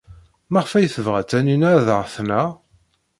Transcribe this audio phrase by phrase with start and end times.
[0.51, 2.49] Maɣef ay tebɣa Taninna ad aɣ-tneɣ?